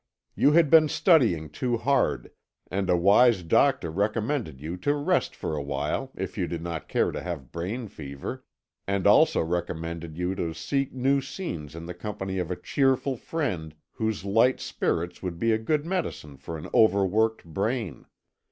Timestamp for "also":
9.05-9.43